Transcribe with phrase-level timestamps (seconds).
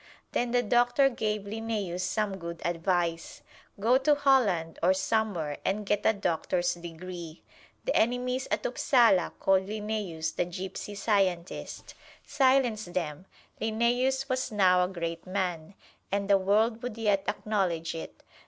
[0.31, 3.43] Then the Doctor gave Linnæus some good advice
[3.79, 7.43] go to Holland or somewhere and get a doctor's degree.
[7.85, 11.93] The enemies at Upsala called Linnæus "the gypsy scientist."
[12.25, 13.27] Silence them
[13.61, 15.75] Linnæus was now a great man,
[16.11, 18.23] and the world would yet acknowledge it.